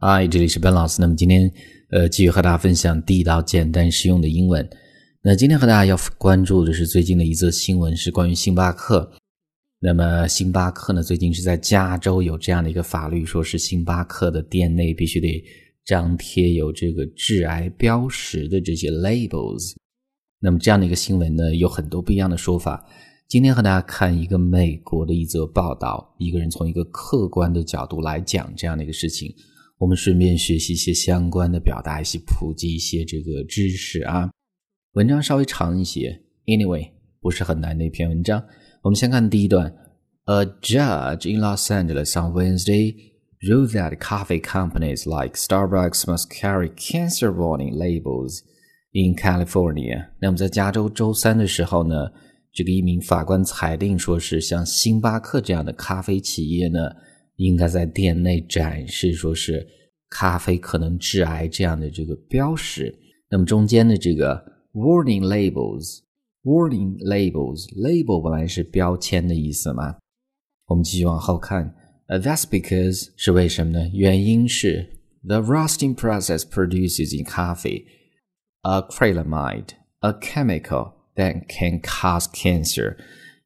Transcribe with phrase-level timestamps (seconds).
[0.00, 1.00] 嗨，这里是 Ben 老师。
[1.00, 1.52] 那么今天，
[1.90, 4.64] 呃，继续和大家分享地道、简单、实用的英文。
[5.22, 9.10] 那今天和大家要关注的是最近的一则新闻，是关于星巴克。
[9.80, 15.42] 那么星巴克呢，最近是在加州有这样的一个法律，说是星巴克的店内必须得
[15.84, 19.74] 张贴有这个致癌标识的这些 labels。
[20.38, 22.86] 那么这样的一个新闻呢，有很多不一样的说法。
[23.26, 29.34] 今天和大家看一个美国的一则报道，一个人从一个客观的角度来讲这样的一个事情。
[29.78, 34.28] 我们顺便学习一些相关的表达，一些普及一些这个知识啊。
[34.94, 36.90] 文章稍微长一些，anyway
[37.20, 38.44] 不是很难的一篇文章。
[38.82, 39.72] 我们先看第一段
[40.24, 42.96] ：A judge in Los Angeles on Wednesday
[43.40, 48.40] ruled that coffee companies like Starbucks must carry cancer warning labels
[48.90, 50.08] in California。
[50.20, 51.94] 那么在加州周三的时候呢，
[52.52, 56.80] 这个一名法官裁定说是像星巴克这样的咖啡企业呢。
[57.36, 59.64] 应该在店内展示，说是
[60.10, 62.94] 咖啡可能致癌这样的这个标识。
[63.30, 69.96] 那么中间的这个 warning labels，warning labels，label 本来是标签的意思嘛。
[70.66, 71.74] 我们继续往后看，
[72.08, 73.88] 呃，that's because 是为什么呢？
[73.92, 74.86] 原因是
[75.26, 77.84] the roasting process produces in coffee
[78.62, 82.96] acrylamide，a chemical that can cause cancer。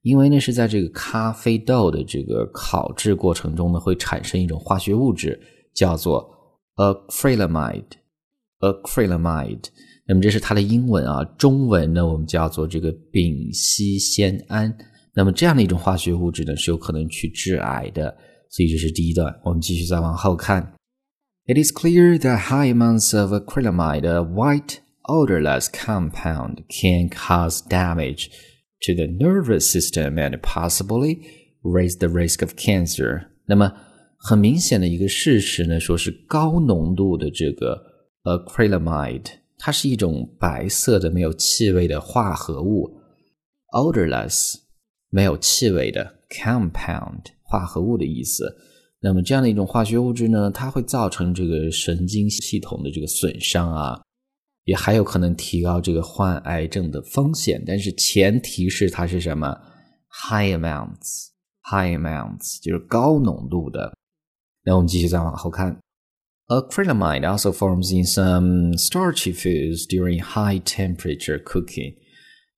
[0.03, 5.41] 因为呢是在这个咖啡豆的这个烤制过程中呢，会产生一种化学物质，
[5.75, 6.29] 叫做
[6.76, 9.66] acrylamide。acrylamide，
[10.08, 14.76] 那么这是它的英文啊，中文呢我们叫做这个丙烯酰胺。
[15.14, 18.18] 那么这样的一种化学物质呢是有可能去致癌的，
[18.50, 19.32] 所以这是第一段。
[19.44, 20.74] 我们继续再往后看。
[21.46, 28.30] It is clear that high amounts of acrylamide, a white odorless compound, can cause damage.
[28.82, 31.20] to the nervous system and possibly
[31.64, 33.28] raise the risk of cancer。
[33.46, 33.74] 那么
[34.25, 37.77] 很明显的一个事实呢，说是高浓度的这个
[38.23, 39.27] acrylamide，
[39.59, 42.89] 它是一种白色的没有气味的化合物
[43.73, 44.55] ，odorless
[45.11, 48.57] 没有气味的 compound 化合物的意思。
[49.01, 54.01] 那么这样的一种化学物质呢，它会造成这个神经系统的这个损伤啊。
[54.65, 59.49] 也还有可能提高这个患癌症的风险，但是前提是它是什么
[60.09, 63.93] ？high amounts，high amounts 就是高浓度的。
[64.65, 65.79] 那我们继续再往后看
[66.49, 71.95] ，acrylamide also forms in some starchy foods during high temperature cooking。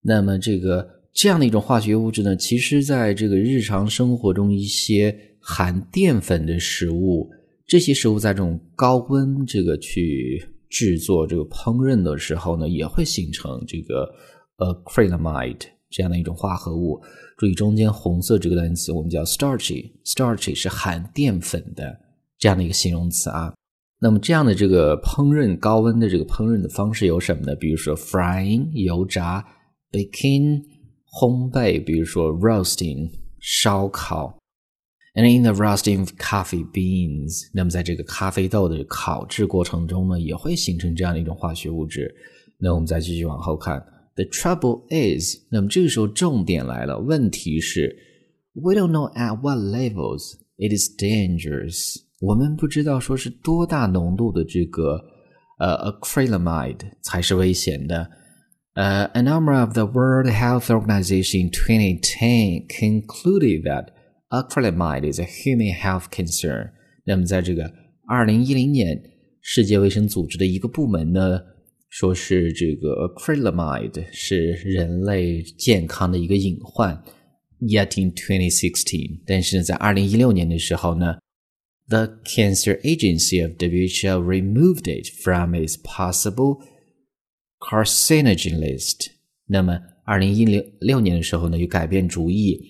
[0.03, 7.31] 那么这个这样的一种化学物质呢，其实在这个日常生活中一些含淀粉的食物，
[7.67, 10.51] 这些食物在这种高温这个去。
[10.71, 14.13] 制作这个烹饪的时候呢，也会形成这个
[14.57, 15.61] acrylamide
[15.95, 17.01] 这样的一种化合物。
[17.37, 21.97] 注意中间红色这个单词，我们叫 starchy，starchy 是含淀粉的
[22.37, 23.55] 这样的一个形容词啊。
[24.01, 27.55] 那么这样的这个烹饪高温的这个烹饪的方式有什么呢？
[27.55, 29.45] 比如说 frying 油炸
[29.93, 30.61] ，baking
[31.21, 34.37] 烘焙，比如说 roasting 烧烤。
[35.15, 42.13] And in the roasting of coffee beans，那么在这个咖啡豆的烤制过程中呢，也会形成这样的一种化学物质。
[42.59, 43.81] 那我们再继续往后看
[44.16, 47.96] ，The trouble is，那么这个时候重点来了，问题是，
[48.54, 52.04] We don't know at what levels it is dangerous。
[52.20, 55.00] 我们不知道说是多大浓度的这个
[55.60, 58.10] 呃 acrylamide 才是危险的。
[58.74, 63.88] 呃，a number of the World Health Organization in 2010 concluded that
[64.30, 66.72] Acrylamide is a human health concern。
[67.06, 67.74] 那么，在这个
[68.08, 69.02] 二零一零年，
[69.42, 71.42] 世界卫生组织的一个部门呢，
[71.95, 76.93] 说是这个 acrylamide 是人类健康的一个隐患。
[77.61, 81.19] Yet in 2016，但是，在二零一六年的时候呢
[81.87, 86.59] ，The Cancer Agency of WHO removed it from its possible
[87.61, 89.13] carcinogen list。
[89.47, 92.61] 那么，二零一零六年的时候呢，又改变主意，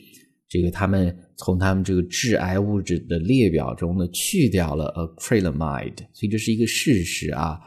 [0.51, 1.17] 这个他们。
[1.37, 7.59] 从他们这个致癌物质的列表中呢，去掉了 acrylamide，所以这是一个事实啊。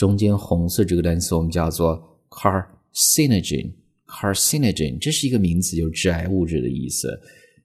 [0.00, 7.20] 中间红色这个单词我们叫做 carcinogen，carcinogen 这是一个名词，就是致癌物质的意思。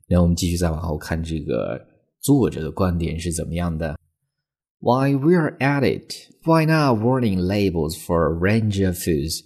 [0.09, 1.79] 那我们继续再往后看，这个
[2.19, 3.97] 作者的观点是怎么样的
[4.81, 6.11] ？Why we are at it?
[6.43, 9.39] Why not warning labels for a range of foods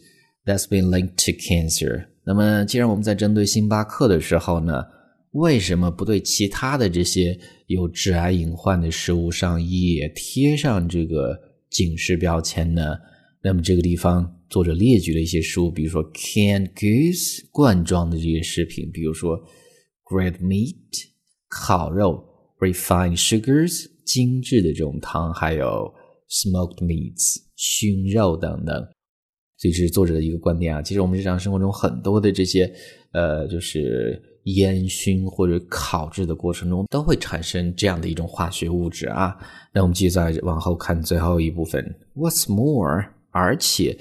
[0.44, 2.08] that's been linked to cancer？
[2.26, 4.84] 那么，既然我们在针对星巴克的时候呢？
[5.34, 11.40] 为什么不对其他的这些有致癌隐患的食物上也贴上这个
[11.70, 12.98] 警示标签呢？
[13.42, 19.40] 那么这个地方作者列举了一些食物，比如说 canned goods 罐装的这些食品，比如说
[20.04, 20.76] grilled meat
[21.48, 22.24] 烤肉
[22.60, 25.94] ，refined sugars 精致的这种汤，还有
[26.30, 28.76] smoked meats 熏肉等等。
[29.60, 30.82] 所以这是作者的一个观点啊。
[30.82, 32.72] 其实我们日常生活中很多的这些
[33.12, 39.38] 呃，就是烟熏或者烤制的过程中，都会产生这样的一种化学物质啊。
[39.74, 41.96] 那我们继续再往后看最后一部分。
[42.16, 43.96] What's more，而且。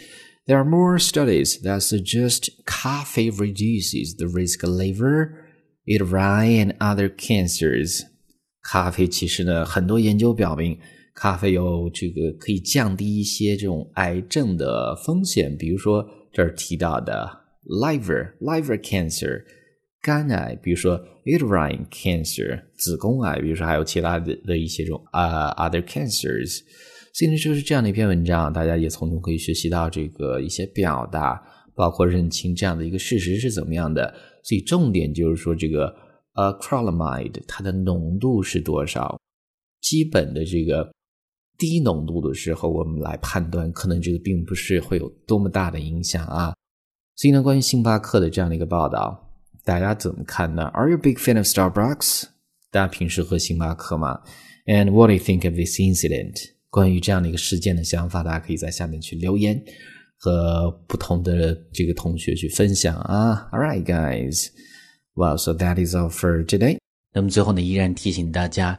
[0.47, 5.33] There are more studies that suggest coffee reduces the risk of liver,
[5.85, 8.05] uterine, and other cancers.
[8.63, 10.79] 咖啡其实呢，很多研究表明，
[11.21, 17.29] 咖啡有这个可以降低一些这种癌症的风险，比如说这儿提到的
[17.65, 19.43] liver liver cancer
[20.01, 26.61] 肝癌，比如说 uterine cancer 子宫癌，比如说还有其他的的一些这种啊、uh, other cancers。
[27.13, 31.43] 所以呢，就是这样的一篇文章，大家也从中可以学习到这个一些表达，
[31.75, 34.15] 包括认清这样的一个事实是怎么样的。
[34.45, 35.93] 所以重点就是说，这个
[36.35, 39.19] acrylamide 它的浓度是多少？
[39.81, 40.89] 基本的这个
[41.59, 46.55] 低浓度的时候，我们来判断，可能这个并不是会有多么大的影响啊。
[47.17, 49.29] 所以呢，关于星巴克的这样的一个报道，
[49.65, 52.27] 大家怎么看呢？Are you a big fan of Starbucks？
[52.71, 54.21] 大家平时喝星巴克吗
[54.67, 56.37] ？And what do you think of this incident？
[56.71, 59.61] 关于这样的一个事件的想法，大家可以在下面去留言，
[60.17, 63.49] 和不同的这个同学去分享啊。
[63.51, 64.49] All right, guys.
[65.15, 66.79] Well, so that is all for today.
[67.15, 68.79] 那么最后呢，依然提醒大家，